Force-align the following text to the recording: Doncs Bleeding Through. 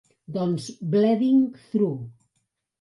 Doncs 0.37 0.71
Bleeding 0.81 1.45
Through. 1.69 1.95